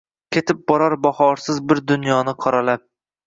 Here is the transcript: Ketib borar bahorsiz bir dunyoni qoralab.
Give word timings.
Ketib 0.35 0.63
borar 0.71 0.95
bahorsiz 1.03 1.61
bir 1.73 1.81
dunyoni 1.91 2.35
qoralab. 2.47 2.87